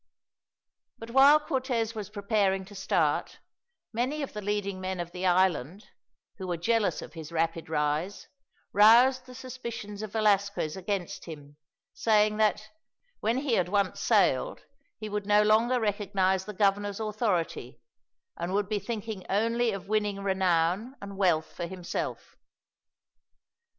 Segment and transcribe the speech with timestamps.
[0.97, 3.37] But while Cortez was preparing to start,
[3.93, 5.89] many of the leading men of the island,
[6.39, 8.27] who were jealous of his rapid rise,
[8.73, 11.55] roused the suspicions of Velasquez against him;
[11.93, 12.67] saying that,
[13.19, 14.61] when he had once sailed,
[14.97, 17.79] he would no longer recognize the governor's authority,
[18.35, 22.37] and would be thinking only of winning renown and wealth for himself.